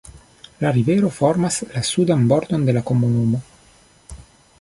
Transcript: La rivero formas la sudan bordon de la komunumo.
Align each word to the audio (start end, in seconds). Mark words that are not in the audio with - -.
La 0.61 0.71
rivero 0.77 1.11
formas 1.17 1.57
la 1.75 1.83
sudan 1.89 2.23
bordon 2.31 2.65
de 2.71 2.75
la 2.79 2.83
komunumo. 2.91 3.43